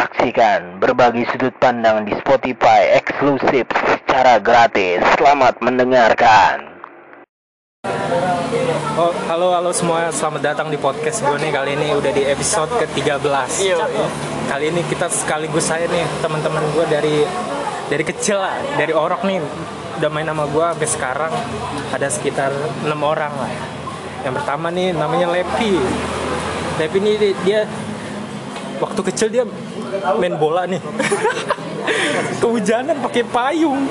[0.00, 5.04] Saksikan berbagai sudut pandang di Spotify eksklusif secara gratis.
[5.20, 6.80] Selamat mendengarkan.
[8.96, 12.72] Oh, halo halo semua, selamat datang di podcast gue nih kali ini udah di episode
[12.80, 13.76] ke-13.
[14.48, 17.16] Kali ini kita sekaligus saya nih teman-teman gue dari
[17.92, 19.36] dari kecil lah, dari orok nih
[20.00, 21.32] udah main sama gue sampai sekarang
[21.92, 22.48] ada sekitar
[22.88, 23.52] enam orang lah.
[24.24, 25.76] Yang pertama nih namanya Lepi.
[26.80, 27.68] Lepi ini di- dia
[28.80, 29.44] waktu kecil dia
[30.16, 30.80] main bola nih.
[32.42, 33.84] kehujanan pakai payung.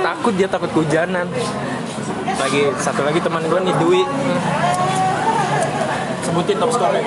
[0.00, 1.28] Takut dia takut kehujanan.
[2.34, 4.02] Lagi satu lagi teman gue nih Dwi.
[6.24, 7.04] Sebutin top skornya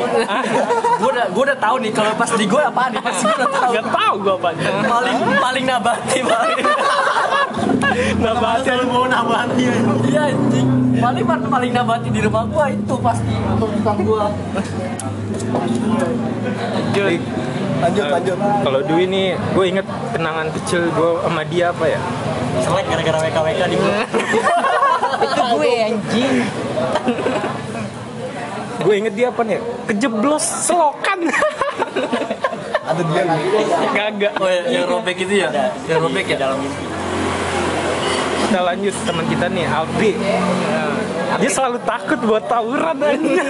[1.01, 3.01] gue udah gue udah tahu nih kalau pas di gue apaan nih?
[3.01, 3.69] Pasti gue udah tahu.
[3.73, 4.49] Nggak tahu gue apa
[4.85, 6.57] paling paling nabati paling
[8.21, 9.63] nabati selalu mau nabati
[10.09, 10.67] iya anjing.
[10.97, 13.33] Paling paling nabati di rumah gue itu pasti.
[13.33, 14.17] Untuk bukan gue
[17.77, 18.05] lanjut.
[18.09, 22.01] Lanjut kalau Dwi nih gue inget kenangan kecil gue sama dia apa ya?
[22.65, 23.93] Selek gara-gara WK WK di gue
[25.17, 26.33] itu gue anjing.
[28.81, 29.59] Gue inget dia apa nih?
[29.89, 31.29] Kejeblos selokan.
[32.87, 33.23] Ada dia
[33.91, 34.33] kagak.
[34.39, 35.49] Oh ya, yang robek itu ya?
[35.91, 36.37] Yang robek ya?
[36.39, 36.61] Dalam
[38.47, 40.11] kita lanjut teman kita nih Aldi
[41.43, 43.43] dia selalu takut buat tawuran aja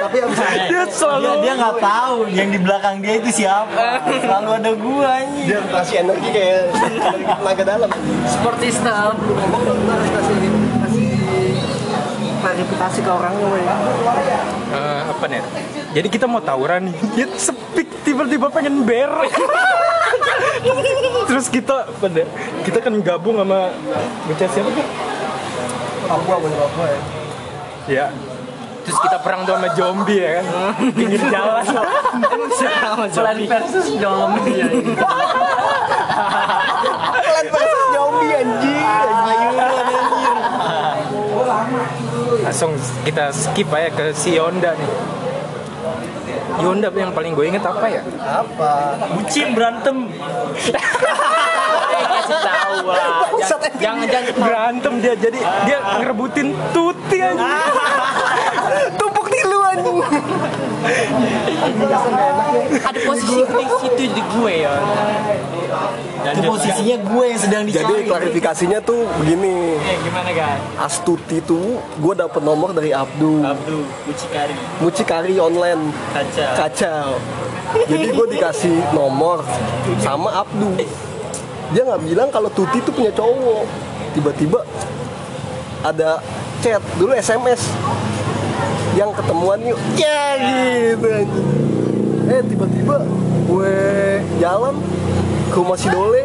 [0.00, 0.16] tapi
[0.70, 4.02] dia selalu dia dia nggak tahu yang di belakang dia itu siapa.
[4.06, 5.46] Selalu ada gua anjing.
[5.46, 6.62] Dia kasih energi kayak
[7.38, 7.90] tenaga dalam.
[8.26, 9.14] Seperti staff
[12.40, 13.62] klarifikasi ke orangnya woy.
[13.62, 15.42] Eh, apa nih?
[15.94, 16.96] Jadi kita mau tawuran nih.
[17.14, 19.30] Dia sepik tiba-tiba pengen berak
[21.30, 22.22] terus kita pada
[22.66, 23.72] kita kan gabung sama
[24.28, 24.86] bocah siapa tuh
[26.10, 27.00] Papua bener Papua ya.
[27.86, 28.06] Ya.
[28.82, 30.46] Terus kita perang tuh sama zombie ya kan?
[30.90, 31.64] Pinggir jalan.
[33.14, 34.66] Plan versus zombie ya.
[37.46, 38.82] Versus zombie anjing.
[42.42, 42.74] Langsung
[43.06, 45.19] kita skip aja ke si Yonda nih
[46.60, 48.02] Yonda yang paling gue inget apa ya?
[48.20, 48.72] Apa?
[49.16, 49.96] Bucin berantem.
[52.10, 53.26] Kasih tahu lah.
[53.80, 57.48] Jangan jangan berantem dia jadi dia ngerebutin tuti aja
[59.00, 59.19] tumpuk
[62.80, 64.74] ada posisi di situ di gue ya.
[66.30, 68.08] Itu posisinya gue yang sedang jadi dicari.
[68.10, 69.78] klarifikasinya tuh begini.
[69.78, 70.60] Eh gimana guys?
[70.80, 73.44] Astuti tuh gue dapet nomor dari Abdu.
[73.46, 74.54] Abdu mucikari.
[74.82, 75.94] Mucikari online.
[76.12, 76.46] Kaca.
[76.58, 77.14] Kacau
[77.86, 79.46] jadi gue dikasih nomor
[80.02, 80.74] sama Abdu.
[81.70, 83.64] Dia nggak bilang kalau Tuti tuh punya cowok.
[84.10, 84.66] Tiba-tiba
[85.86, 86.18] ada
[86.60, 87.70] chat dulu SMS
[88.98, 89.78] yang ketemuan yuk.
[89.94, 91.08] Ya gitu
[92.30, 93.02] eh tiba-tiba
[93.50, 93.74] gue
[94.38, 94.74] jalan
[95.50, 96.22] ke rumah si Dole.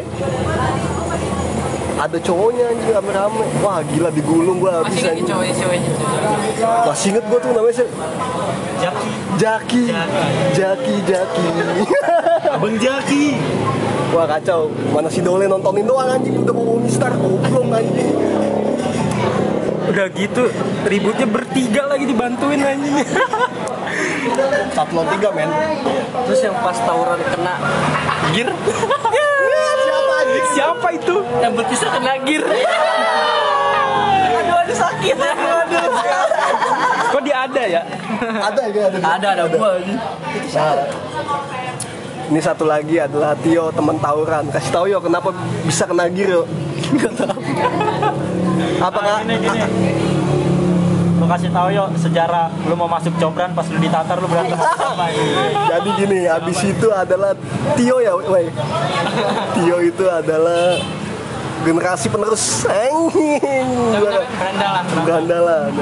[1.96, 3.42] Ada cowoknya anjing rame-rame.
[3.64, 5.26] Wah gila digulung gue habis masih anjing.
[5.26, 5.90] cowoknya cowoknya
[6.86, 7.96] masih inget gue tuh namanya siapa?
[8.76, 9.10] Jaki
[9.40, 9.84] Jaki
[10.54, 11.46] Jaki Jaki
[12.54, 13.24] Abang Jaki
[14.14, 14.70] Wah kacau.
[14.94, 16.38] Mana si Dole nontonin doang anjing.
[16.38, 18.14] Udah mau Mister Goblok anjing
[19.86, 20.42] udah gitu
[20.86, 22.96] ributnya bertiga lagi dibantuin anjing.
[24.74, 25.50] Satu lawan tiga men.
[26.26, 27.54] Terus yang pas tawuran kena
[28.34, 28.50] gear.
[28.52, 29.08] Siapa
[30.16, 30.44] anjing?
[30.52, 31.14] siapa itu?
[31.38, 32.44] Yang betisnya kena gear.
[34.36, 35.16] Aduh aduh sakit.
[35.16, 35.84] Ya aduh
[37.06, 37.82] kok dia ada ya?
[38.20, 38.98] Ada ya ada.
[39.16, 39.70] Ada ada gua
[40.56, 40.74] Nah,
[42.26, 44.50] ini satu lagi adalah Tio teman tawuran.
[44.50, 45.30] Kasih tahu yo kenapa
[45.62, 46.42] bisa kena gir yo.
[48.80, 49.18] Apa nggak?
[49.26, 50.06] gini gini
[51.16, 55.08] lu kasih tahu yuk sejarah lu mau masuk cobran pas lu ditatar lu berantem sama
[55.72, 57.32] Jadi gini, abis itu adalah
[57.74, 58.46] Tio ya, woi.
[59.56, 60.78] Tio itu adalah
[61.66, 63.66] generasi penerus anjing.
[65.02, 65.72] berandalan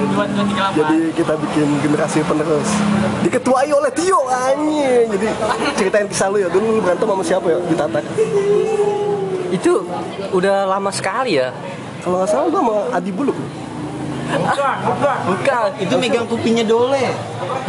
[0.73, 2.71] Jadi kita bikin generasi penerus.
[3.21, 5.07] Diketuai oleh Tio anjing.
[5.13, 5.27] Jadi
[5.77, 6.48] ceritain kisah lu ya.
[6.48, 8.03] Dulu lu berantem sama siapa ya di Tatar?
[9.53, 9.84] Itu
[10.33, 11.53] udah lama sekali ya.
[12.04, 13.39] Kalau nggak salah gua sama Adi Buluk.
[15.24, 17.12] Bukan, itu megang kupingnya dole.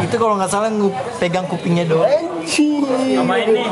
[0.00, 0.68] Itu kalau nggak salah
[1.16, 2.04] pegang kupingnya dole.
[2.06, 2.84] Anjing.
[3.16, 3.64] sama ini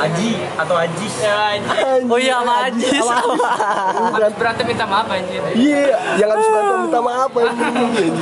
[0.00, 1.14] Aji atau Ajis
[2.08, 3.02] Oh iya sama Ajis.
[3.02, 8.14] habis berantem minta maaf anjir Iya, yang habis berantem minta maaf anjing.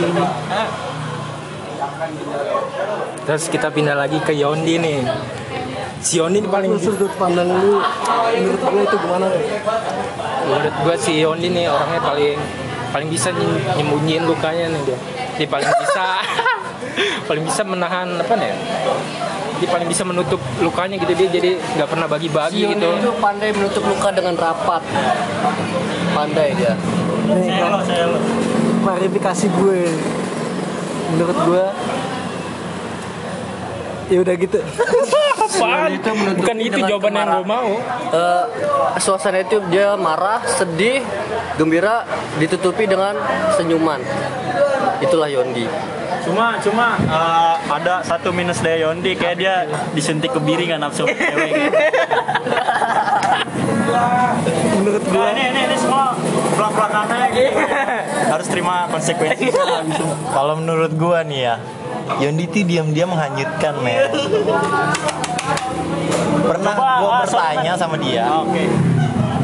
[3.29, 4.99] terus kita pindah lagi ke Yondi nih
[5.99, 7.83] si Yondi ini paling Sudut pandang lu
[8.33, 9.27] menurut gue itu gimana?
[10.45, 12.39] menurut gue si Yondi nih orangnya paling
[12.89, 14.99] paling bisa nyem- nyembunyiin lukanya nih dia
[15.37, 16.07] dia paling bisa
[17.29, 18.55] paling bisa menahan apa nih
[19.59, 23.51] dia paling bisa menutup lukanya gitu dia jadi nggak pernah bagi-bagi Sion gitu itu pandai
[23.51, 24.83] menutup luka dengan rapat.
[26.09, 26.79] Pandai dia.
[27.29, 28.19] Nih, Saya lo, saya lo.
[28.81, 29.79] klarifikasi gue
[31.11, 31.65] menurut gue
[34.09, 34.59] ya udah gitu
[35.89, 37.73] itu bukan itu jawaban yang gue mau
[38.09, 38.45] Eh,
[39.01, 41.05] suasana itu dia marah, sedih,
[41.57, 42.05] gembira
[42.37, 43.17] ditutupi dengan
[43.57, 44.01] senyuman.
[45.01, 45.69] Itulah Yondi.
[46.25, 49.55] Cuma cuma eh, ada satu minus dari Yondi kayak dia
[49.93, 51.53] disuntik kebiri kan nafsu cewek.
[51.53, 51.77] gitu.
[54.79, 56.15] menurut gue Nah, ini ini ini semua
[56.57, 57.61] belak belakannya gitu.
[58.29, 59.49] Harus terima konsekuensi.
[60.33, 61.57] Kalau menurut gua nih ya,
[62.25, 63.99] Yondi tuh diam-diam menghanyutkan men.
[66.49, 68.65] Pernah gua ah, bertanya sama dia, Oke.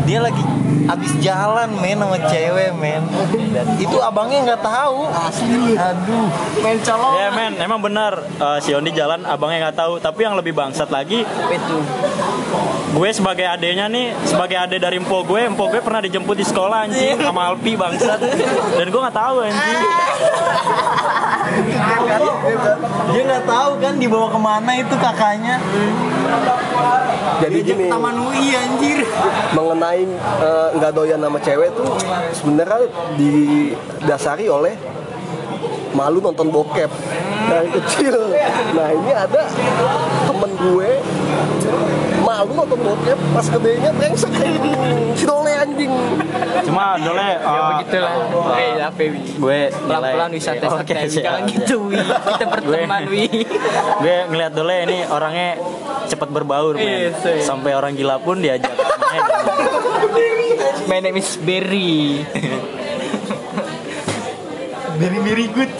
[0.08, 0.40] dia lagi
[0.84, 3.02] abis jalan men sama cewek men.
[3.52, 5.08] Dan itu abangnya nggak tahu.
[5.08, 6.28] Asli Aduh.
[6.60, 7.12] Main calon.
[7.16, 9.96] Ya men, emang benar eh, si Yondi jalan abangnya nggak tahu.
[10.00, 11.76] Tapi yang lebih bangsat lagi, Itu.
[12.94, 16.88] gue sebagai adenya nih, sebagai ade dari empo gue, empo gue pernah dijemput di sekolah
[16.88, 18.20] anjing sama Alpi bangsat.
[18.76, 19.80] Dan gue nggak tahu anjing.
[23.12, 25.56] Dia nggak tahu kan dibawa ke mana itu kakaknya.
[27.40, 29.00] Jadi gini, Taman UI anjir.
[29.52, 30.04] mengenai
[30.40, 31.88] eh, nggak doyan sama cewek tuh
[32.32, 32.88] sebenarnya
[33.18, 34.74] didasari oleh
[35.94, 36.90] malu nonton bokep
[37.48, 38.34] dari kecil.
[38.74, 39.42] Nah ini ada
[40.26, 40.90] temen gue
[42.44, 44.28] malu nonton bokep pas gedenya brengsek
[45.18, 45.92] si dole anjing.
[46.68, 48.12] Cuma dole Ya eh, begitulah.
[48.60, 49.20] Eh, apa Wi?
[49.40, 50.68] gue Pelan-pelan Oke, santai.
[51.08, 51.24] siap.
[51.24, 51.96] Jangan gitu Wi.
[52.04, 53.24] Kita berteman Wi.
[54.04, 55.56] gue ngeliat dole ini orangnya
[56.04, 57.16] cepet berbaur men.
[57.16, 57.48] Yes.
[57.48, 59.24] Sampai orang gila pun diajak main.
[60.84, 62.28] My name is Berry.
[65.00, 65.72] Very very good.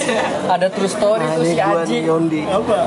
[0.49, 2.41] Ada true story nah tuh si gue Aji.
[2.49, 2.79] Apa?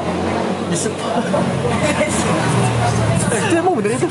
[3.37, 4.05] Itu emang bener itu.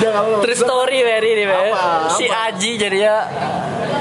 [0.00, 1.70] Udah kalau True story Berry nih Ber.
[2.16, 3.30] Si Aji jadinya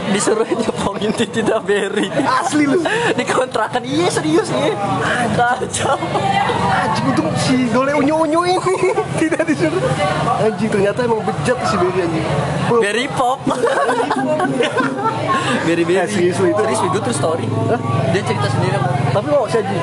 [0.10, 2.10] disuruh nyepongin Titi Berry.
[2.10, 2.82] asli lu
[3.18, 3.86] Dikontrakan.
[3.86, 4.74] Iya serius iya.
[5.38, 6.02] Kacau.
[6.74, 8.58] Anjing untung si dole unyu unyu ini
[9.22, 9.78] tidak disuruh.
[10.42, 12.26] Anjing ternyata emang bejat si anjing.
[12.66, 13.38] Bro, Berry pop.
[15.70, 16.02] Berry Berry.
[16.02, 16.62] Eh, serius lu itu?
[16.66, 17.46] Serius itu true story.
[18.10, 19.82] Dia cerita sendiri tapi mau si Anjing.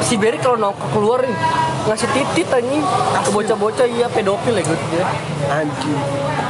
[0.00, 1.36] si Berry kalau nongkrong keluar nih
[1.84, 2.80] ngasih titit anjing
[3.20, 5.04] ke bocah-bocah iya pedofil ya gue dia.
[5.52, 5.98] Anjing.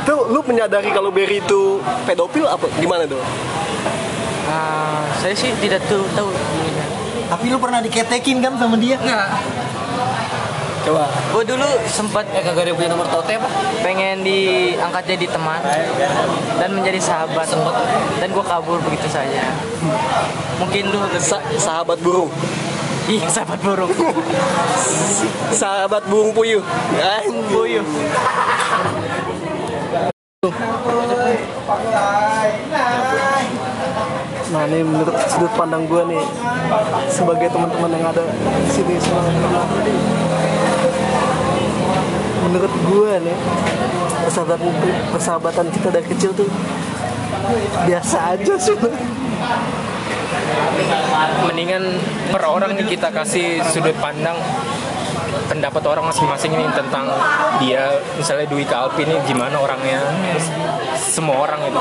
[0.07, 1.77] Tuh lu menyadari kalau Berry itu
[2.09, 3.21] pedofil apa gimana tuh?
[4.47, 6.33] Ah, saya sih tidak tahu tahu.
[7.25, 8.97] Tapi lu pernah diketekin kan sama dia?
[8.97, 9.29] Enggak.
[10.85, 11.09] Coba.
[11.33, 13.49] Gue dulu sempat Eh kagak ada yang punya nomor totem apa?
[13.81, 15.61] pengen diangkat jadi teman
[16.57, 17.49] dan menjadi sahabat
[18.21, 19.49] dan gue kabur begitu saja
[20.57, 22.29] mungkin lu Sa- sahabat burung.
[23.09, 23.89] iya sahabat burung
[25.61, 26.61] Sahabat burung puyuh.
[27.01, 27.85] Anjing.
[34.53, 36.25] Nah ini menurut sudut pandang gue nih
[37.09, 38.95] sebagai teman-teman yang ada di sini
[42.45, 43.37] menurut gue nih
[44.25, 44.71] persahabatan
[45.13, 46.49] persahabatan kita dari kecil tuh
[47.85, 48.77] biasa aja sih.
[51.45, 51.85] Mendingan
[52.33, 54.37] per orang kita kasih sudut pandang
[55.45, 57.05] pendapat orang masing-masing ini tentang
[57.59, 57.85] dia
[58.17, 60.01] misalnya Dwi Kalpi ini gimana orangnya
[60.97, 61.81] semua orang itu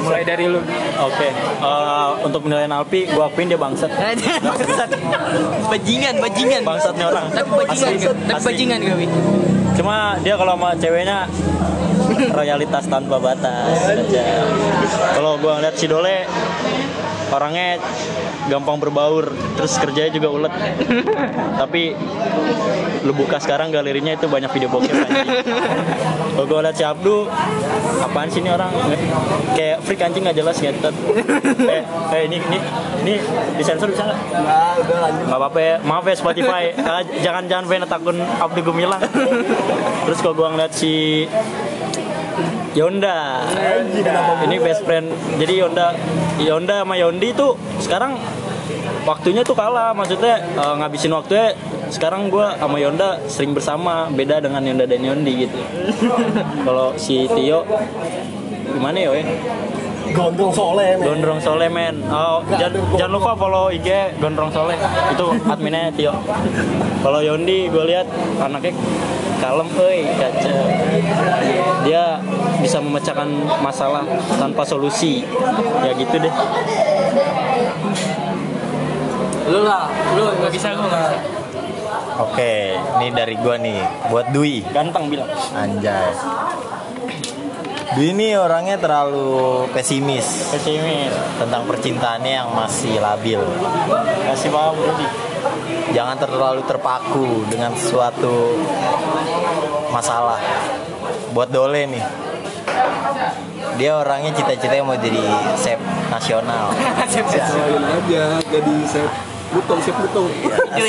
[0.00, 0.60] mulai dari lu
[0.98, 1.28] Oke.
[1.30, 3.88] eh, untuk penilaian Alpi, gue akuin dia bangsat.
[3.88, 4.90] bangsat
[5.72, 7.24] bajingan bajingan Bangsatnya orang.
[7.32, 8.06] tapi bajingan Asli.
[8.06, 8.46] tapi Asli.
[8.52, 9.06] bajingan Wi?
[9.74, 11.18] Cuma dia kalau sama ceweknya
[12.30, 14.26] royalitas tanpa batas aja.
[15.14, 16.26] Kalau gua ngeliat si Dole
[17.28, 17.78] orangnya
[18.48, 20.52] gampang berbaur, terus kerjanya juga ulet.
[21.60, 21.94] Tapi
[23.06, 25.28] lu buka sekarang galerinya itu banyak video bokep anjing.
[26.34, 27.26] Kalau gua liat si Abdu,
[28.02, 28.72] apaan sih ini orang
[29.54, 30.94] kayak freak anjing nggak jelas ngetet.
[31.68, 31.82] Eh,
[32.14, 32.58] eh ini ini
[33.04, 33.14] ini
[33.60, 34.18] disensor bisa nggak?
[35.28, 36.72] Nggak apa-apa ya, maaf ya Spotify.
[37.20, 39.02] Jangan jangan banned akun Abdu Gumilang.
[40.08, 41.26] Terus kalau gua ngeliat si
[42.78, 43.42] Yonda,
[44.46, 45.10] ini best friend.
[45.34, 45.98] Jadi Yonda,
[46.38, 48.14] Yonda sama Yondi tuh sekarang
[49.02, 49.90] waktunya tuh kalah.
[49.90, 51.58] Maksudnya eh, ngabisin waktunya.
[51.90, 55.58] Sekarang gua sama Yonda sering bersama, beda dengan Yonda dan Yondi gitu.
[56.68, 57.66] Kalau si Tio
[58.68, 59.10] gimana ya?
[60.14, 61.04] Gondrong soleh men.
[61.04, 61.94] Gondrong Soleh men.
[62.08, 63.88] Oh, jangan, jangan lupa follow IG
[64.22, 64.78] Gondrong Soleh.
[65.12, 66.14] Itu adminnya Tio.
[67.02, 68.06] Kalau Yondi gue lihat
[68.40, 68.72] anaknya
[69.38, 70.64] kalem euy, kacau.
[71.86, 72.18] Dia
[72.58, 73.28] bisa memecahkan
[73.62, 74.02] masalah
[74.38, 75.22] tanpa solusi
[75.82, 76.34] ya gitu deh
[79.48, 81.08] Lu lah, lu nggak bisa lu nggak.
[82.20, 83.80] Oke, ini dari gua nih
[84.12, 84.60] buat Dwi.
[84.76, 86.12] ganteng bilang Anjay.
[87.96, 91.08] Dwi ini orangnya terlalu pesimis pesimis
[91.40, 93.40] tentang percintaannya yang masih labil.
[94.28, 95.08] kasih paham Rudi
[95.96, 98.60] Jangan terlalu terpaku dengan suatu
[99.88, 100.36] masalah.
[101.32, 102.27] Buat Dole nih.
[103.78, 105.22] Dia orangnya cita-citanya mau jadi
[105.54, 105.78] chef
[106.10, 106.74] nasional.
[107.14, 109.06] Sayang aja jadi chef
[109.48, 110.28] butong chef butong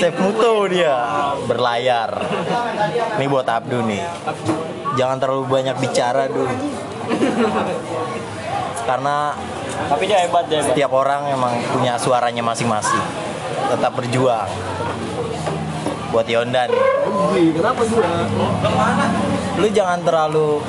[0.02, 0.96] Chef Muto dia
[1.48, 2.12] berlayar.
[3.16, 4.04] Ini buat Abdu nih.
[4.98, 6.50] Jangan terlalu banyak bicara dulu.
[8.84, 9.38] Karena
[9.88, 13.06] tapi dia hebat dia hebat setiap orang emang punya suaranya masing-masing.
[13.70, 14.50] Tetap berjuang.
[16.10, 16.84] Buat Yonda nih.
[17.06, 18.02] Beli, kenapa gua
[19.60, 20.64] Lu jangan terlalu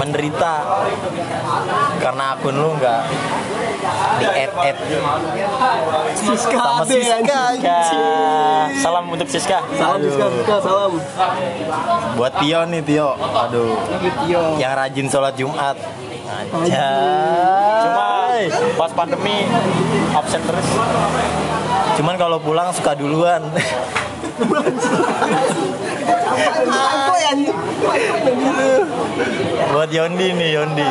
[0.00, 0.54] menderita
[2.00, 3.00] karena akun lu nggak
[4.16, 4.78] di add add
[6.16, 7.36] Siska sama Siska.
[7.52, 8.72] anjing.
[8.80, 9.60] salam untuk Siska.
[9.76, 10.00] Salam.
[10.00, 10.96] Siska Siska salam.
[12.16, 13.20] Buat Tio nih Tio.
[13.20, 13.76] Aduh.
[14.56, 15.76] Yang rajin sholat Jumat.
[16.26, 16.88] Aja.
[17.84, 18.06] Cuma
[18.80, 19.44] pas pandemi
[20.16, 20.68] absen terus.
[22.00, 23.44] Cuman kalau pulang suka duluan
[29.72, 30.88] buat Yondi nih Yondi.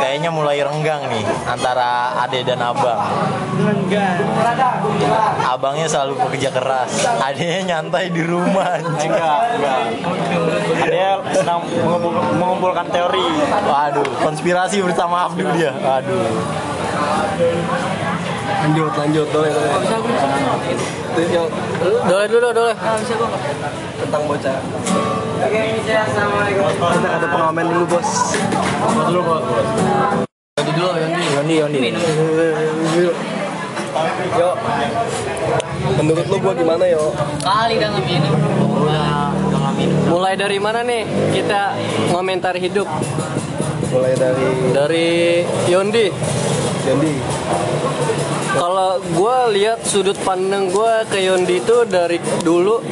[0.00, 3.00] Kayaknya mulai renggang nih antara Ade dan Abang.
[5.46, 6.90] Abangnya selalu bekerja keras.
[7.20, 9.12] Adenya nyantai di rumah anjing.
[9.12, 9.80] Enggak enggak.
[10.88, 13.24] Dia sedang mengumpul- mengumpulkan teori.
[13.68, 15.72] Waduh konspirasi bersama Abdu dia.
[15.76, 16.26] Aduh
[18.50, 19.72] lanjut lanjut boleh boleh.
[21.10, 21.48] Itu yang
[21.80, 22.74] Dole dulu, dole.
[24.00, 24.58] tentang bocah.
[25.40, 28.10] Kita ada pengamen dulu bos.
[30.60, 31.22] Yondi dulu, Yondi.
[31.34, 31.78] Yondi Yondi
[34.36, 34.50] yo.
[36.00, 37.12] Menurut lu gua gimana yo?
[37.40, 38.34] Kali udah nggak minum.
[40.10, 41.02] Mulai dari mana nih
[41.32, 41.74] kita
[42.12, 42.86] ngomentar hidup?
[43.90, 45.08] mulai dari Dari
[45.66, 46.06] Yondi.
[46.86, 47.12] Jadi
[48.50, 52.82] Kalau gue lihat sudut pandang gue ke Yondi itu dari dulu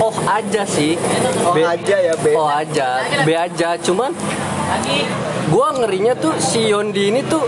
[0.00, 0.96] Oh aja sih.
[1.44, 2.32] Oh B- aja ya be.
[2.32, 3.76] Oh aja B aja.
[3.76, 4.16] Cuman
[5.50, 7.42] Gue ngerinya tuh si Yondi ini tuh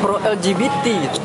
[0.00, 1.20] Pro LGBT gitu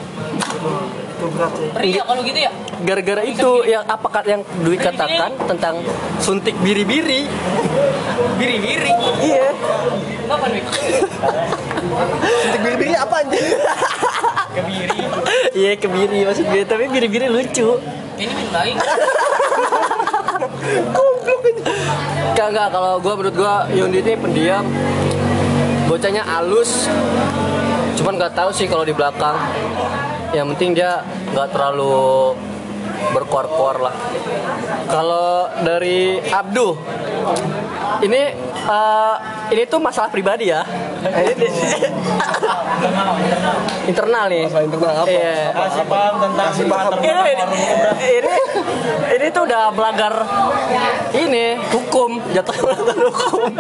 [1.72, 2.52] Perih ya kalau gitu ya?
[2.82, 5.76] Gara-gara itu yang apa kat- yang Dwi katakan tentang
[6.18, 7.30] suntik biri-biri
[8.36, 8.90] Biri-biri.
[9.22, 9.54] Iya
[10.26, 10.66] Kapan Wik?
[12.42, 13.48] suntik biri apa anjing
[15.54, 17.78] Iya kebiri maksud gue Tapi biri-biri lucu
[18.18, 18.74] Ini minum lagi.
[22.32, 22.68] Enggak, enggak.
[22.72, 24.66] Kalau gue menurut gue Yondi ini pendiam.
[25.86, 26.86] Bocahnya halus.
[27.94, 29.36] Cuman nggak tahu sih kalau di belakang.
[30.32, 31.04] Yang penting dia
[31.36, 32.36] nggak terlalu
[33.12, 33.96] berkuar-kuar lah.
[34.88, 36.76] Kalau dari Abdu,
[38.04, 38.22] ini
[38.56, 39.16] eh,
[39.52, 40.64] ini tuh masalah pribadi ya.
[41.04, 41.48] Ini
[43.92, 44.48] internal nih.
[44.48, 45.12] Masalah internal apa?
[45.12, 45.36] Iya.
[45.52, 46.50] kasih paham tentang
[47.04, 47.32] ini,
[48.16, 48.36] ini,
[49.20, 50.14] ini tuh udah melanggar
[51.12, 52.12] ini hukum.
[52.32, 53.52] Jatuh melanggar hukum.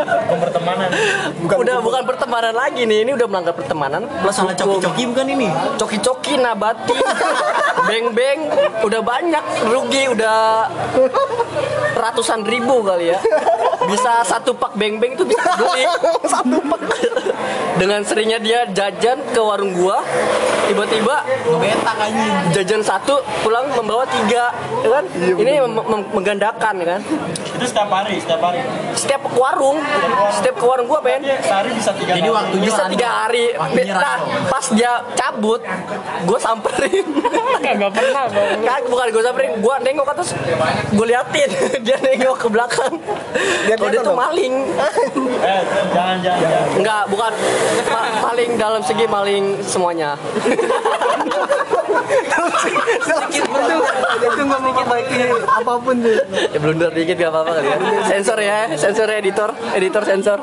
[0.47, 0.89] Pertemanan.
[1.59, 4.07] Udah bukan pertemanan lagi nih ini udah melanggar pertemanan.
[4.23, 4.79] Plus salah hukum.
[4.79, 5.47] coki-coki bukan ini?
[5.75, 6.95] Coki-coki nabati
[7.91, 8.39] beng-beng.
[8.87, 10.71] Udah banyak rugi udah
[11.99, 13.19] ratusan ribu kali ya
[13.87, 15.83] bisa satu pak beng-beng tuh bisa beli
[16.33, 16.79] satu pak.
[17.75, 20.03] Dengan seringnya dia jajan ke warung gua
[20.69, 22.33] tiba-tiba ngebetak anjing.
[22.53, 24.53] jajan satu pulang membawa tiga
[24.85, 25.03] ya kan?
[25.17, 27.01] Ini mem- mem- menggandakan ya kan?
[27.57, 28.61] Itu setiap hari setiap hari.
[28.93, 29.81] Setiap ke warung.
[30.29, 31.23] Setiap ke warung gua Ben.
[31.23, 33.45] Sehari bisa tiga jadi waktunya bisa tiga hari.
[33.89, 35.61] Nah pas dia cabut
[36.21, 37.05] gue samperin.
[37.61, 38.25] Nggak pernah
[38.61, 39.51] kan bukan gue samperin.
[39.57, 40.37] Gue nengok atas
[40.91, 41.49] gue liatin.
[41.85, 42.93] Dia nengok ke belakang
[43.77, 44.53] Kalau dia tuh maling.
[45.41, 46.77] Eh jangan jangan, jangan.
[46.77, 47.31] enggak bukan.
[47.89, 50.13] Ma- maling dalam segi maling semuanya.
[54.21, 56.17] Itu nggak memperbaiki apa pun tuh
[56.53, 57.77] ya blunder dikit gak apa-apa kali ya.
[58.05, 59.49] Sensor ya sensor ya, editor.
[59.73, 60.39] Editor sensor.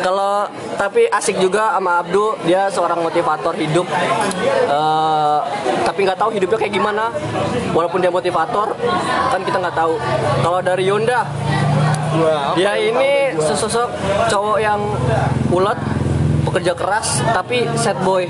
[0.00, 0.46] Kalau
[0.78, 2.38] tapi asik juga sama Abdu.
[2.46, 3.86] Dia seorang motivator hidup.
[3.90, 5.38] Eh,
[5.82, 7.10] tapi nggak tahu hidupnya kayak gimana.
[7.74, 8.76] Walaupun dia motivator
[9.30, 9.94] kan kita nggak tahu.
[10.42, 11.26] Kalau dari Yonda
[12.58, 13.88] dia ini sesosok
[14.30, 14.80] cowok yang
[15.52, 15.78] ulet
[16.56, 18.24] pekerja keras tapi sad boy.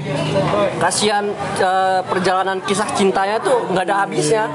[0.83, 1.31] Kasihan
[1.63, 4.51] eh, perjalanan kisah cintanya tuh nggak ada habisnya.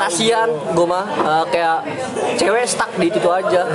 [0.00, 1.78] Kasihan gue mah eh, kayak
[2.40, 3.68] cewek stuck di itu aja.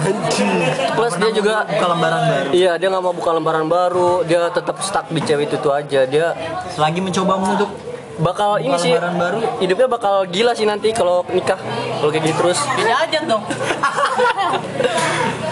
[0.98, 2.50] Plus dia juga buka lembaran baru.
[2.58, 4.12] Iya dia nggak mau buka lembaran baru.
[4.26, 6.10] Dia tetap stuck di cewek itu aja.
[6.10, 6.34] Dia
[6.74, 7.70] selagi mencoba untuk
[8.18, 9.38] bakal ini sih lembaran baru.
[9.62, 11.62] hidupnya bakal gila sih nanti kalau nikah.
[12.02, 12.60] Kalau kayak gitu terus.
[12.82, 13.44] Jajan dong.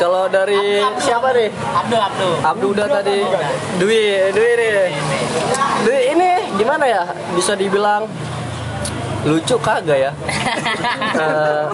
[0.02, 1.50] kalau dari siapa nih?
[1.54, 2.30] Abdu Abdu.
[2.42, 3.22] Abdu udah tadi.
[3.78, 4.90] Dwi Dwi nih.
[5.86, 7.04] Dwi ini gimana ya?
[7.38, 8.10] Bisa dibilang
[9.26, 10.12] lucu kagak ya?
[11.12, 11.66] Eh,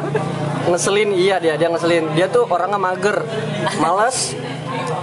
[0.68, 2.12] ngeselin iya dia dia ngeselin.
[2.18, 3.24] Dia tuh orangnya mager
[3.80, 4.36] males.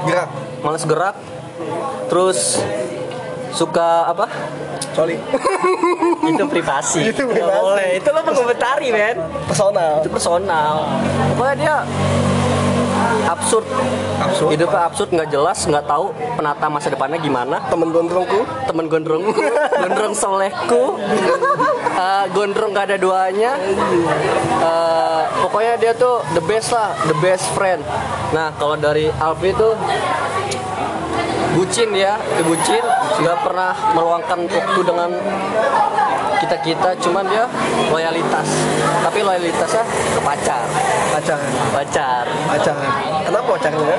[0.04, 0.28] Gerak.
[0.60, 1.16] Males gerak.
[2.10, 2.60] Terus
[3.54, 4.26] suka apa
[4.94, 5.16] sorry.
[6.30, 7.10] Itu privasi.
[7.10, 7.60] Itu privasi.
[7.60, 7.88] boleh.
[7.98, 9.16] Itu lo mengomentari men.
[9.50, 10.00] Personal.
[10.00, 10.74] Itu personal.
[11.34, 11.76] Pokoknya dia
[13.24, 13.66] absurd.
[14.20, 14.50] Absurd?
[14.54, 17.60] hidupnya absurd nggak jelas nggak tahu penata masa depannya gimana.
[17.68, 18.40] Temen gondrongku.
[18.64, 19.22] Temen gondrong.
[19.84, 20.96] Gondrong solehku
[21.94, 23.54] Eh, gondrong gak ada duanya.
[24.58, 27.86] Eh, pokoknya dia tuh the best lah the best friend.
[28.34, 29.78] Nah kalau dari Alfi tuh
[31.54, 32.84] bucin ya dia bucin.
[33.22, 35.10] Nggak pernah meluangkan waktu dengan
[36.42, 37.44] kita kita cuman dia
[37.88, 38.48] loyalitas.
[39.00, 40.62] Tapi loyalitasnya ke pacar.
[41.14, 42.24] Pacaran pacar.
[42.50, 42.90] Pacaran
[43.24, 43.98] kenapa pacarannya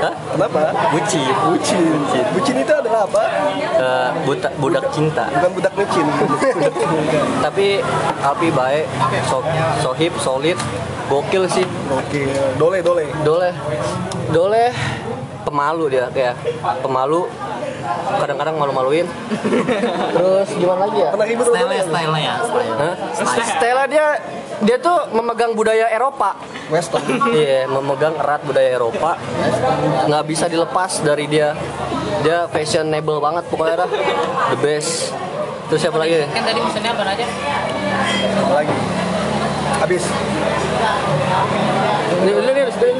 [0.00, 0.14] Hah?
[0.32, 0.72] kenapa?
[0.96, 1.28] Bucin.
[1.44, 1.92] Bucin.
[2.32, 2.54] Bucin.
[2.64, 3.24] Itu adalah apa?
[3.60, 5.28] Eh, buta- budak cinta.
[5.28, 6.06] Bukan budak mecin
[7.44, 7.84] tapi
[8.24, 8.84] Alpi baik
[9.28, 9.44] so,
[9.80, 10.56] sohib solid
[11.12, 11.68] gokil sih.
[11.92, 13.04] Oke dole dole.
[13.24, 13.50] Dole.
[14.32, 14.64] Dole
[15.50, 16.34] pemalu dia kayak
[16.80, 17.26] pemalu
[18.22, 19.06] kadang-kadang malu-maluin
[20.14, 22.94] terus gimana lagi ya sama style stylenya style Hah?
[23.42, 24.06] Stella dia
[24.60, 26.38] dia tuh memegang budaya Eropa
[26.70, 27.02] western
[27.34, 29.18] Iya, memegang erat budaya Eropa.
[30.06, 31.58] Nggak bisa dilepas dari dia.
[32.22, 33.90] Dia fashionable banget pokoknya dah.
[34.54, 35.10] The best.
[35.66, 36.22] Terus siapa lagi?
[36.30, 37.26] Kan tadi pesannya apa aja?
[38.54, 38.76] Lagi
[39.80, 40.04] habis
[42.20, 42.99] Ini ini ini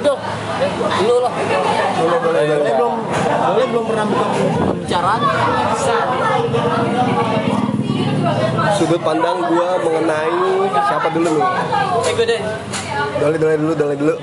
[0.81, 1.07] ini itu.
[1.11, 1.35] Lu lah.
[2.01, 2.95] dole belum
[3.51, 5.21] boleh belum pernah buka pembicaraan
[8.77, 10.33] sudut pandang gua mengenai
[10.89, 11.41] siapa dulu
[12.05, 12.41] nih gue deh.
[13.21, 14.15] dole dole dulu dole dulu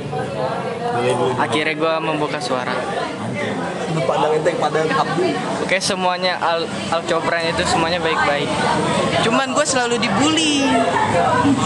[1.38, 2.74] Akhirnya gue membuka suara.
[3.88, 5.24] Sudut pandang ente pada Abdu
[5.64, 8.48] Oke semuanya Al, Al Copran itu semuanya baik-baik.
[9.28, 10.64] Cuman gue selalu dibully.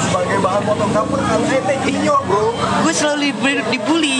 [0.09, 2.49] sebagai bahan fotografer kalau ente inyo bro
[2.81, 4.19] Gue selalu dibully, dibully.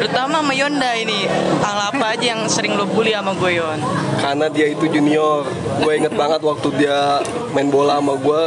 [0.00, 1.28] Terutama sama Yonda ini.
[1.60, 3.80] Hal apa aja yang sering lo bully sama gue Yon?
[4.22, 5.42] karena dia itu junior
[5.82, 7.18] gue inget banget waktu dia
[7.50, 8.42] main bola sama gue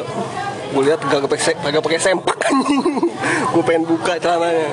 [0.76, 2.84] gue lihat kagak pakai kagak pakai sempak anjing
[3.56, 4.68] gue pengen buka celananya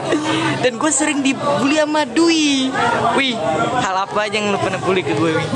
[0.59, 2.75] Dan gue sering dibully sama Dwi.
[3.15, 3.38] Wih,
[3.79, 5.31] hal apa aja yang lo pernah bully ke gue?
[5.38, 5.47] Wih?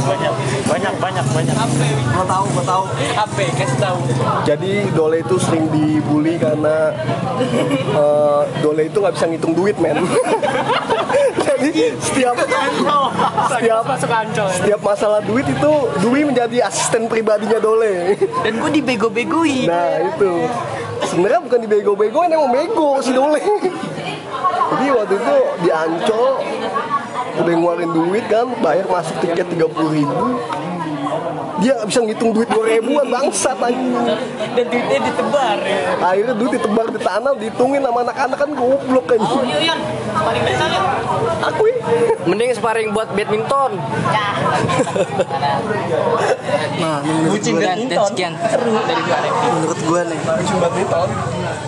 [0.00, 0.32] banyak
[0.64, 1.54] banyak banyak banyak
[2.10, 3.42] gue tahu gue tahu Apa?
[3.52, 3.98] Kasih tahu.
[4.48, 6.94] jadi Dole itu sering dibully karena
[7.94, 10.00] eh, Dole itu nggak bisa ngitung duit men
[11.60, 12.34] jadi setiap
[13.48, 13.84] setiap
[14.58, 19.66] setiap masalah duit itu Dwi menjadi asisten pribadinya Dole Dan gue dibego-begoin.
[19.68, 20.32] Nah itu
[21.08, 23.40] sebenarnya bukan dibego-begoin emang bego si Dole.
[24.70, 25.36] Jadi waktu itu
[25.66, 26.30] di Ancol
[27.40, 30.26] udah ngeluarin duit kan bayar masuk tiket 30 ribu
[31.60, 33.92] dia bisa ngitung duit 2 ribuan bangsat anjing
[34.56, 35.78] Dan duitnya ditebar ya.
[36.00, 40.68] akhirnya duit ditebar di tanah dihitungin sama anak-anak kan goblok kan Yuk Yon, paling besar
[40.72, 40.84] yuk.
[41.40, 41.76] aku ya.
[42.28, 43.72] Mending sparring buat badminton.
[46.80, 48.32] Nah, ini menurut gue, dan, dan sekian.
[48.36, 50.20] Dari gue menurut gue nih,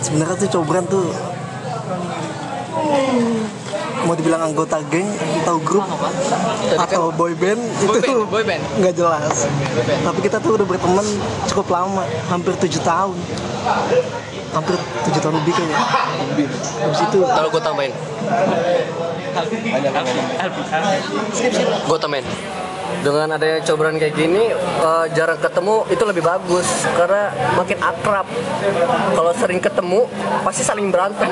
[0.01, 1.09] sebenarnya tuh cobran tuh
[4.03, 5.07] mau dibilang anggota geng
[5.43, 5.87] atau grup
[6.75, 8.63] atau boy band Boy itu band, boy band.
[8.79, 9.47] nggak jelas.
[10.03, 11.05] Tapi kita tuh udah berteman
[11.47, 13.15] cukup lama hampir tujuh tahun.
[14.53, 14.75] Hampir
[15.09, 15.77] tujuh tahun lebih kayaknya.
[16.85, 17.93] Habis itu Kalau gue tambahin,
[21.89, 22.25] gue tambahin.
[23.01, 28.27] Dengan adanya cobran kayak gini, eh, jarang ketemu itu lebih bagus karena makin akrab.
[29.13, 30.05] Kalau sering ketemu,
[30.45, 31.29] pasti saling berantem.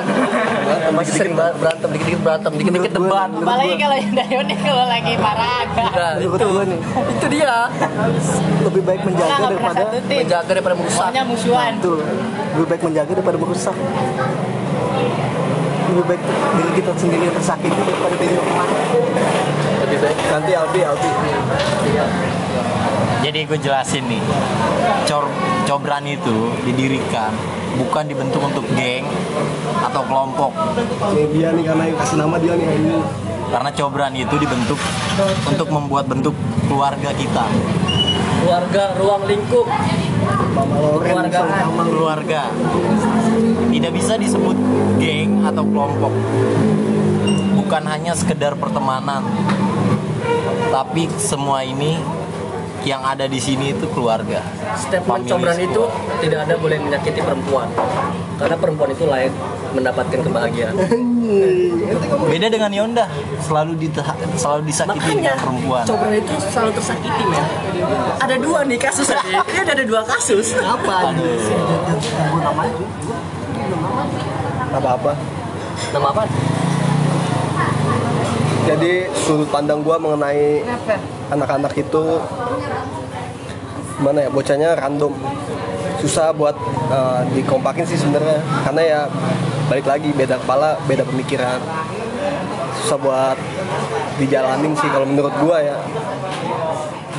[0.92, 3.28] Pasti sering ber- berantem, dikit-dikit berantem, dikit-dikit debat.
[3.30, 6.46] Apalagi kalau yang Dayon nih kalau lagi marah Nah, itu,
[7.16, 7.68] itu dia
[8.62, 11.08] lebih baik menjaga daripada menjaga daripada merusak.
[11.22, 11.98] Musuhan Betul.
[12.56, 13.76] Lebih baik menjaga daripada merusak.
[15.92, 16.22] Lebih baik
[16.56, 19.51] diri kita sendiri yang tersakiti daripada diri orang lain.
[20.00, 21.10] Nanti Alpi Alpi
[23.22, 24.22] Jadi gue jelasin nih,
[25.06, 25.28] Cor
[25.68, 27.30] Cobran itu didirikan
[27.78, 29.06] bukan dibentuk untuk geng
[29.80, 30.52] atau kelompok.
[31.16, 32.92] ini dia nih karena yang kasih nama dia nih ini
[33.52, 34.80] Karena cobran itu dibentuk
[35.44, 36.32] untuk membuat bentuk
[36.64, 37.44] keluarga kita.
[38.40, 39.66] Keluarga ruang lingkup.
[41.04, 41.40] Keluarga
[41.84, 42.42] Keluarga.
[43.68, 44.56] Tidak bisa disebut
[44.96, 46.12] geng atau kelompok.
[47.60, 49.20] Bukan hanya sekedar pertemanan.
[50.72, 52.00] Tapi semua ini
[52.82, 54.42] yang ada di sini itu keluarga.
[54.74, 55.54] Statement semua.
[55.54, 55.82] itu
[56.18, 57.68] tidak ada boleh menyakiti perempuan.
[58.40, 59.30] Karena perempuan itu layak
[59.70, 60.74] mendapatkan kebahagiaan.
[62.26, 63.04] Beda dengan Yonda,
[63.38, 65.84] selalu dita- selalu disakiti dengan perempuan.
[65.86, 67.44] combran itu selalu tersakiti, men.
[68.18, 69.30] Ada dua nih kasus tadi.
[69.52, 70.56] Ini ada dua kasus.
[70.58, 71.14] Apa?
[74.72, 75.12] apa-apa
[75.92, 76.22] Nama apa?
[78.62, 80.62] Jadi sudut pandang gua mengenai
[81.34, 82.22] anak-anak itu
[83.98, 85.14] gimana ya bocahnya random.
[86.02, 86.54] Susah buat
[86.90, 88.42] uh, dikompakin sih sebenarnya.
[88.66, 89.00] Karena ya
[89.70, 91.58] balik lagi beda kepala beda pemikiran.
[92.82, 93.38] Susah buat
[94.18, 95.78] dijalanin sih kalau menurut gua ya.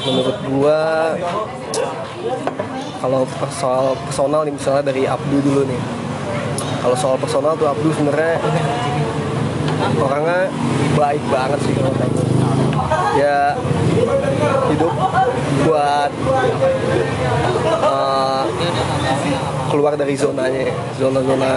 [0.04, 0.80] Menurut gua
[3.04, 5.82] kalau soal personal nih misalnya dari Abdu dulu nih.
[6.84, 8.40] Kalau soal personal tuh Abdu sebenarnya
[10.00, 10.48] orangnya
[10.94, 12.24] baik banget sih kalau kayak gitu.
[13.18, 13.40] ya
[14.74, 14.94] hidup
[15.64, 16.12] buat
[17.82, 18.44] uh,
[19.70, 21.52] keluar dari zonanya zona-zona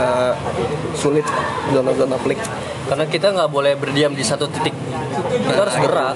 [0.97, 1.27] sulit
[1.73, 2.41] zona-zona pelik
[2.87, 4.71] Karena kita nggak boleh berdiam di satu titik.
[4.71, 6.15] Kita harus gerak.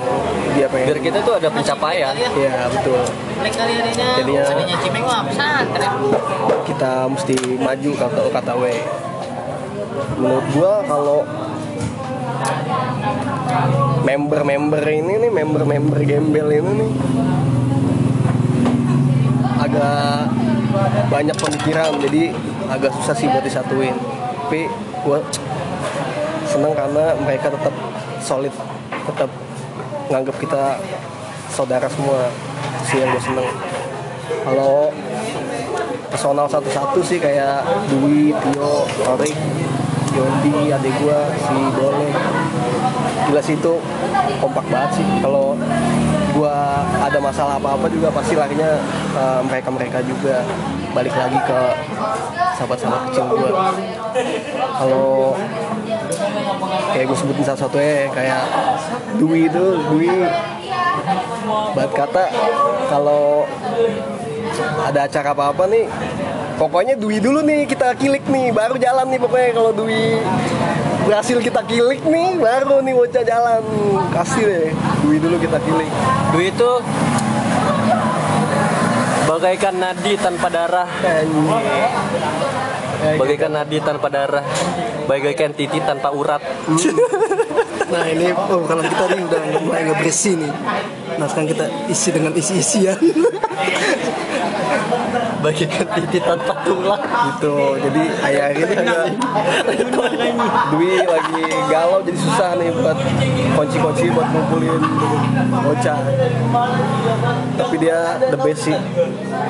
[0.54, 2.14] dia pengen Biar kita tuh ada pencapaian.
[2.14, 3.02] ya betul
[5.10, 5.92] mah pesantren.
[6.68, 8.64] kita mesti maju kata kata W
[10.20, 11.18] menurut gua kalau
[14.04, 16.90] member-member ini nih member-member gembel ini nih.
[19.60, 20.30] Agak
[21.10, 22.32] banyak pemikiran jadi
[22.70, 23.94] agak susah sih buat disatuin.
[24.46, 24.66] Tapi
[25.06, 25.22] gua
[26.50, 27.74] seneng karena mereka tetap
[28.18, 28.54] solid
[29.06, 29.30] tetap
[30.10, 30.78] nganggap kita
[31.50, 32.30] saudara semua.
[32.86, 33.48] Sih yang gue seneng.
[34.42, 34.90] Kalau
[36.10, 39.36] personal satu-satu sih kayak Dwi, Tio, Torik,
[40.10, 42.10] Yondi, adik gua, si Dole
[43.30, 43.74] Gila sih itu
[44.42, 45.06] kompak banget sih.
[45.22, 45.54] Kalau
[46.34, 48.80] gua ada masalah apa-apa juga pasti larinya
[49.14, 50.42] eh, mereka-mereka juga.
[50.90, 51.60] Balik lagi ke
[52.58, 53.70] sahabat-sahabat kecil gua.
[54.82, 55.38] Kalau
[56.90, 58.42] kayak gue sebutin satu-satu ya kayak
[59.22, 60.10] Dwi itu Dwi.
[61.70, 62.24] Bat kata
[62.90, 63.46] kalau
[64.82, 65.86] ada acara apa-apa nih
[66.60, 70.20] pokoknya Dwi dulu nih kita kilik nih baru jalan nih pokoknya kalau Dwi
[71.08, 73.64] berhasil kita kilik nih baru nih bocah jalan
[74.12, 74.68] kasih deh
[75.00, 75.92] Dwi dulu kita kilik
[76.36, 76.70] Dwi itu
[79.30, 80.88] bagaikan nadi tanpa darah.
[83.16, 84.44] Bagaikan nadi tanpa darah.
[85.08, 86.42] Bagaikan titik tanpa urat.
[87.90, 90.52] Nah ini oh kalau kita nih udah mulai nggak bersih nih.
[91.18, 92.94] Nah sekarang kita isi dengan isi-isian.
[95.40, 97.02] Bagaikan titik tanpa tulang.
[97.20, 99.06] gitu jadi ayah ini agak
[100.72, 102.98] Dwi lagi galau jadi susah nih buat
[103.56, 104.82] kunci-kunci buat ngumpulin
[105.64, 105.98] bocah.
[107.60, 108.78] Tapi dia the best sih.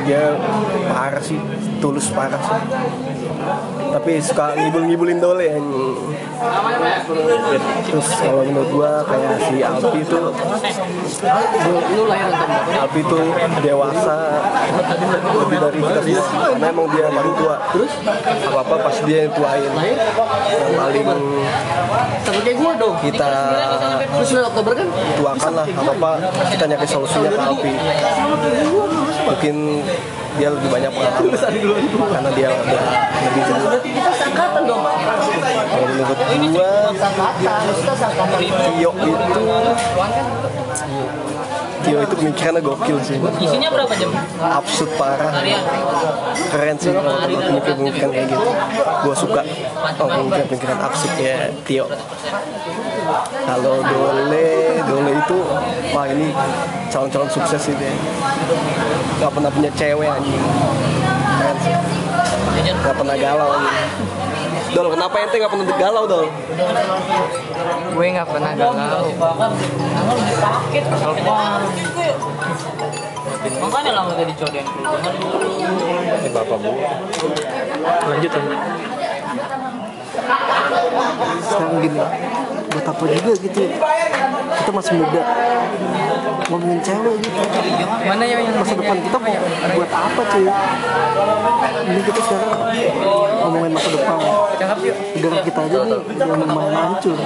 [0.07, 0.35] Dia
[0.91, 1.39] parah sih
[1.81, 2.61] tulus parah sih
[3.91, 5.59] tapi suka ngibul-ngibulin dole ya
[7.85, 10.21] terus kalau menurut gua kayak si Alpi itu?
[12.81, 13.19] Alpi itu
[13.61, 14.19] dewasa
[15.37, 17.93] lebih dari kita semua karena emang dia paling tua terus
[18.49, 21.05] apa apa pas dia yang tuain yang paling
[22.25, 22.95] Sama kayak gua dong.
[23.05, 23.29] kita
[24.11, 24.89] Lu 9 Oktober kan?
[25.21, 26.11] tuakan lah apa apa
[26.55, 27.73] kita nyari solusinya ke Alpi
[29.29, 29.57] mungkin
[30.39, 31.33] dia lebih banyak pengalaman.
[32.11, 32.83] Karena dia udah
[33.21, 34.83] lebih jelas Kita sangkatan dong.
[34.87, 36.19] kalau menurut
[36.55, 36.71] gua
[38.51, 39.43] Tio itu
[41.81, 43.17] Tio itu pemikirannya gokil sih.
[43.41, 44.11] Isinya berapa jam?
[44.41, 45.33] absurd parah.
[46.51, 48.51] Keren sih kalau pemikiran-pemikiran kayak gitu.
[49.07, 49.43] Gue suka.
[50.01, 51.87] Oh pemikiran-pemikiran absurd ya Tio.
[53.47, 54.51] Kalau Dole
[54.87, 55.39] Dole itu
[55.93, 56.29] wah ini
[56.93, 57.93] calon-calon sukses sih dia.
[59.19, 60.43] Nggak pernah punya cewek anjing.
[61.41, 61.75] Keren sih.
[62.61, 64.30] Nggak pernah galau anjing
[64.71, 66.27] Dol, kenapa ente nggak pernah galau, Dol?
[67.91, 69.11] Gue nggak pernah galau.
[73.61, 74.67] Makanya lama tadi coden.
[78.11, 79.00] Lanjut ya.
[81.45, 82.01] Sekarang gini
[82.71, 83.63] buat apa juga gitu.
[84.51, 85.23] Kita masih muda.
[86.51, 87.41] Ngomongin cewek gitu.
[88.07, 89.37] Mana yang yang masa depan kita mau
[89.75, 90.47] buat apa cuy?
[91.91, 92.53] Ini kita sekarang
[93.43, 94.19] ngomongin masa depan.
[95.19, 97.19] Negara kita aja nih udah lumayan hancur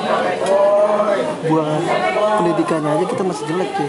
[1.45, 1.83] buat
[2.41, 3.89] pendidikannya aja kita masih jelek cuy.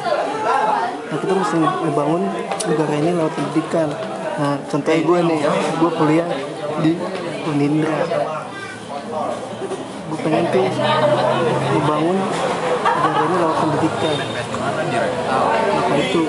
[1.06, 2.24] Nah kita mesti ngebangun
[2.68, 3.88] negara ini lewat pendidikan.
[4.36, 5.40] Nah contohnya gue nih
[5.80, 6.28] gue kuliah
[6.84, 6.92] di
[7.46, 8.25] Unindra
[10.26, 10.66] pengen tuh
[11.78, 12.18] ngebangun
[12.82, 14.16] negara ini lewat pendidikan
[15.70, 16.24] maka itu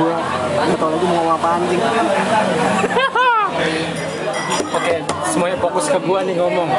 [0.00, 0.12] gue
[0.56, 1.80] nggak tahu lagi mau ngomong apa anjing
[4.70, 6.70] Oke, semuanya fokus ke gua nih ngomong.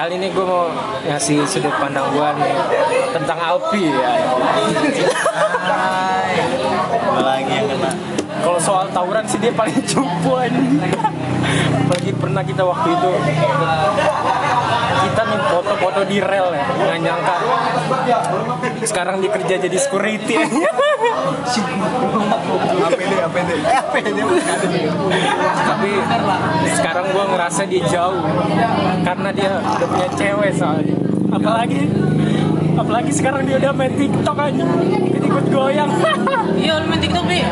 [0.00, 0.64] Kali ini gua mau
[1.04, 2.56] ngasih sudut pandang gua nih
[3.12, 4.16] tentang Alpi ya.
[6.88, 7.92] Apalagi yang kena.
[8.42, 10.32] Kalau soal tawuran sih dia paling cupu.
[11.84, 13.12] Apalagi pernah kita waktu itu
[15.42, 17.36] foto-foto di rel ya, nggak nyangka
[18.82, 20.34] sekarang dia kerja jadi security.
[22.82, 24.18] APD APD eh APD
[25.62, 25.90] Tapi
[26.72, 28.20] sekarang gua ngerasa dia jauh
[29.02, 30.96] karena dia udah punya cewek soalnya.
[31.32, 31.88] Apalagi
[32.72, 34.64] apalagi sekarang dia udah main TikTok aja.
[35.12, 35.90] Jadi ikut goyang.
[36.52, 37.42] Iya, lu main TikTok nih.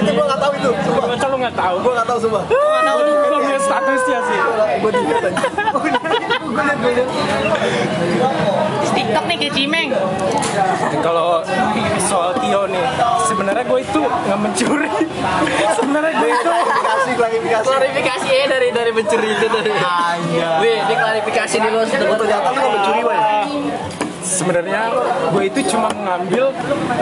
[0.00, 1.74] itu gue nggak tahu itu sumpah Masa lu nggak tahu?
[1.80, 4.38] gue nggak tahu sumpah Gue liat statusnya sih.
[4.80, 5.99] gue aja
[8.90, 9.90] TikTok nih kayak Cimeng.
[11.00, 11.42] Kalau
[12.02, 12.84] soal Tio nih,
[13.26, 14.90] sebenarnya gue itu nggak mencuri.
[15.78, 19.72] sebenarnya gue itu klarifikasi klarifikasi Klarifikasi ya dari dari pencuri itu dari.
[20.62, 23.20] Wih, ini klarifikasi dulu Oh, ternyata lu nggak mencuri weh
[24.20, 24.94] sebenarnya
[25.34, 26.54] gue itu cuma mengambil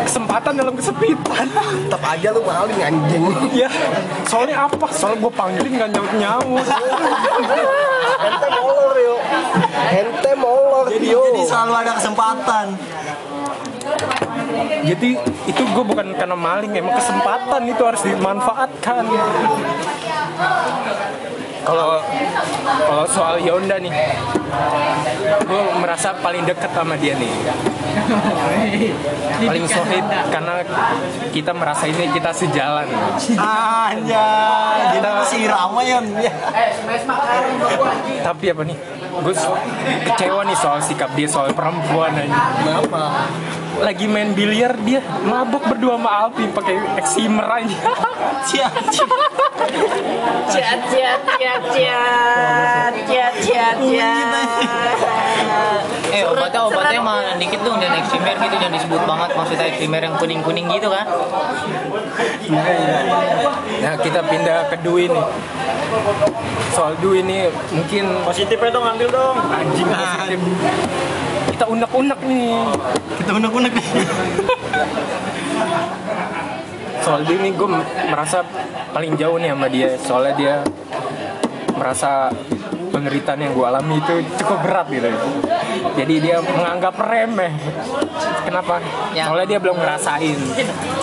[0.03, 1.47] kesempatan dalam kesepitan.
[1.87, 3.69] tetap aja lu maling anjing ya,
[4.25, 4.87] soalnya apa?
[4.91, 6.65] Soalnya gue panggilin nggak nyaut nyaut.
[9.93, 12.67] ente molor molor yo Jadi selalu ada kesempatan.
[14.85, 15.11] Jadi
[15.49, 19.03] itu gue bukan karena maling, emang kesempatan itu harus dimanfaatkan.
[21.67, 22.01] Kalau
[22.89, 23.93] kalau soal Yonda nih,
[25.45, 27.33] gue merasa paling dekat sama dia nih.
[29.39, 30.55] Paling solid karena
[31.31, 32.87] kita merasa ini kita sejalan.
[33.39, 36.01] Anjay, Kita si Rama ya.
[38.23, 38.77] tapi apa nih?
[39.19, 39.35] Gue
[40.07, 42.55] kecewa nih soal sikap dia soal perempuan aja.
[42.63, 43.27] kenapa
[43.79, 47.79] Lagi main biliar dia mabuk berdua sama Alpi pakai eksimer aja.
[48.47, 48.69] Cia,
[50.49, 54.99] Ciat, ciat, ciat, ciat, ciat, ciat, ciat.
[56.19, 59.31] Eh obatnya obatnya mah dikit dong dan eksimer gitu jangan disebut banget.
[59.39, 61.07] Maksudnya eksimer yang kuning kuning gitu kan.
[63.79, 65.27] Nah kita pindah ke Dwi nih.
[66.75, 69.37] Soal Dwi nih mungkin Positifnya dong ambil dong.
[69.55, 70.39] anjing positif.
[71.55, 72.67] Kita unek-unek nih.
[73.23, 73.73] Kita unek-unek.
[73.79, 73.87] Nih.
[77.07, 77.69] Soal Dwi nih gue
[78.11, 78.43] merasa
[78.91, 79.91] paling jauh nih sama dia.
[80.03, 80.55] Soalnya dia
[81.79, 82.35] merasa
[82.89, 85.09] penderitaan yang gue alami itu cukup berat gitu.
[85.95, 87.53] Jadi dia menganggap remeh.
[88.45, 88.81] Kenapa?
[89.13, 89.29] Ya.
[89.29, 90.39] Soalnya dia belum ngerasain.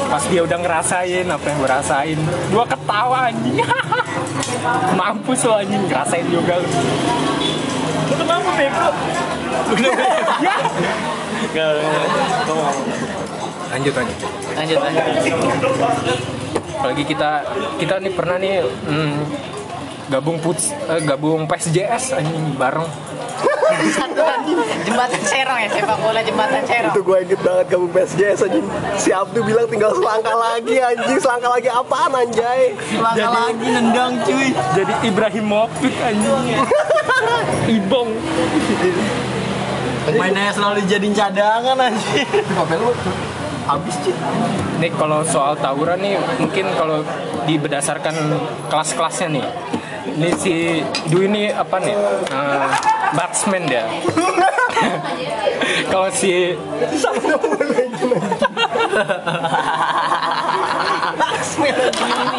[0.09, 2.17] Pas dia udah ngerasain apa yang gue rasain?
[2.51, 3.57] Gue ketawa anjing.
[4.99, 5.83] Mampus lo anjing.
[5.87, 6.69] Ngerasain juga lu
[8.05, 8.49] Lu kenapa?
[8.53, 8.89] Bego?
[11.57, 11.67] ya
[13.75, 14.17] Lanjut lanjut.
[14.55, 15.03] Lanjut lanjut.
[16.85, 17.31] apalagi kita
[17.81, 19.13] kita nih pernah nih hmm,
[20.09, 22.85] gabung put eh, gabung PSJS anjing bareng
[24.85, 26.93] Jembatan Serong ya, sepak bola jembatan Serong.
[26.93, 28.65] itu gue inget banget kamu PSGS anjing
[28.95, 34.53] si Abdu bilang tinggal selangkah lagi anjing selangkah lagi apaan anjay Langkah lagi nendang cuy.
[34.77, 36.43] jadi Ibrahimovic anjing
[37.81, 38.09] Ibong
[40.05, 42.29] Mainnya selalu dijadiin cadangan anjir.
[43.65, 44.13] Habis cuy.
[44.77, 47.01] nih kalau soal tawuran nih mungkin kalau
[47.49, 48.13] di berdasarkan
[48.69, 49.45] kelas-kelasnya nih
[50.15, 50.79] ini si
[51.11, 51.95] Dwi ini apa nih?
[52.31, 52.67] Eh,
[53.15, 53.83] batsman dia.
[55.91, 56.55] Kalau si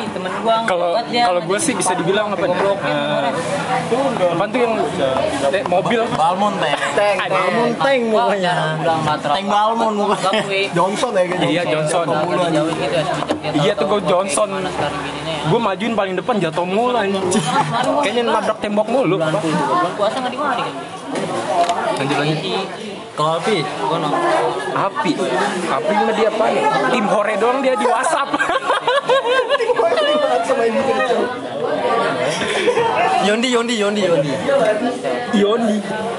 [0.06, 4.74] temen gua kalau kalau gue sih bisa dibilang apa nih Eh, apa tuh yang
[5.52, 6.00] eh, mobil?
[6.12, 7.30] Balmon tank Ada.
[7.30, 8.52] Balmon tank mukanya.
[9.22, 10.16] Tank Balmon muka.
[10.18, 10.62] Gakui.
[10.72, 12.04] Johnson ya kayaknya iya Johnson.
[12.06, 14.48] Gitu ya Iya tuh, gua kalau Johnson.
[14.48, 15.44] gimana sekarang gininya ya.
[15.46, 16.98] gue majuin paling depan jatuh mulu
[18.02, 19.16] kayaknya nabrak tembok mulu.
[19.94, 20.74] Puasa nggak dimari kan?
[21.96, 22.34] lanjut lagi
[23.16, 23.56] Kalau api,
[24.76, 25.12] api.
[25.72, 28.28] Api mah dia apa nih tim hore doang dia di WhatsApp
[30.46, 31.20] sama kacau
[33.26, 34.32] Yondi Yondi Yondi Yondi
[35.34, 35.76] Yondi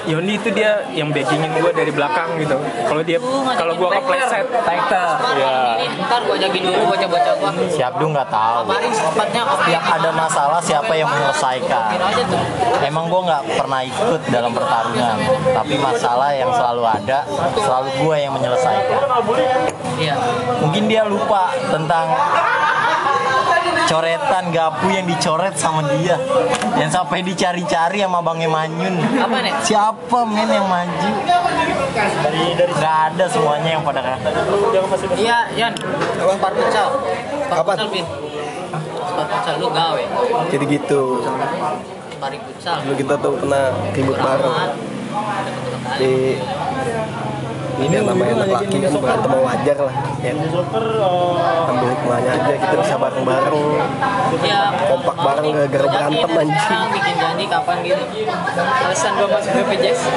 [0.07, 3.17] Yondi itu dia yang backingin gue dari belakang gitu kalau dia
[3.55, 5.07] kalau gue kepleset Tekter
[5.39, 7.51] ya Ntar gua jaga dulu baca-baca gua.
[7.67, 8.69] Siap dulu nggak tahu.
[9.59, 11.99] Setiap ada masalah siapa yang menyelesaikan.
[12.85, 15.17] Emang gue nggak pernah ikut dalam pertarungan,
[15.51, 17.27] tapi masalah yang selalu ada,
[17.59, 18.99] selalu gue yang menyelesaikan.
[19.97, 20.15] Iya.
[20.63, 22.07] Mungkin dia lupa tentang
[23.87, 26.19] coretan gapu yang dicoret sama dia
[26.75, 29.53] yang sampai dicari-cari sama Bang Emanyun Apa nih?
[29.61, 31.09] siapa men yang maju
[32.69, 34.01] nggak ada semuanya yang pada
[35.15, 35.73] Iya, Yan.
[35.73, 36.51] Kapan?
[36.53, 38.05] futsal, Vin.
[39.07, 40.03] Sport futsal lu gawe.
[40.51, 41.01] jadi gitu
[42.17, 42.77] Paring futsal.
[42.83, 44.55] dulu kita tuh pernah ribut bareng
[45.97, 46.37] di
[47.77, 50.33] ini yang namanya anak laki kan berantem wajar lah ya.
[51.69, 53.69] ambil hikmahnya aja kita bisa bareng-bareng
[54.37, 54.61] Iya.
[54.89, 58.03] kompak bareng gara-gara berantem anjing bikin janji kapan gitu.
[58.57, 60.01] Alasan gua masuk BPJS.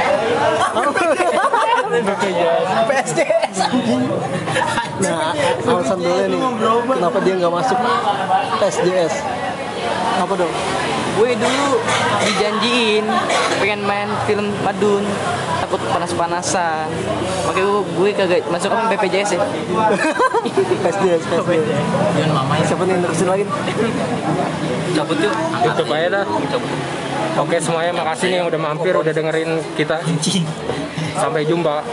[2.90, 3.56] PSDS
[5.00, 5.32] Nah,
[5.64, 6.40] alasan dulu nih,
[6.92, 7.78] kenapa dia nggak masuk
[8.60, 9.14] SJS?
[10.20, 10.52] Apa dong?
[11.16, 11.80] Gue dulu
[12.22, 13.04] dijanjiin
[13.58, 15.02] pengen main film Madun
[15.70, 16.90] takut panas-panasan.
[17.46, 19.40] Makanya gue, gue kagak masuk apa BPJS ya?
[20.90, 21.62] SJS, SJS.
[22.66, 23.44] Siapa nih yang nerusin lagi?
[24.90, 25.30] cabut yuk.
[25.62, 26.24] Tutup aja dah.
[27.38, 30.02] Oke semuanya makasih nih yang udah mampir udah dengerin kita.
[31.14, 31.86] Sampai jumpa